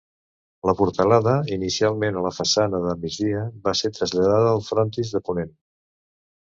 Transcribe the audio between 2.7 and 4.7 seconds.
de migdia, va ser traslladada al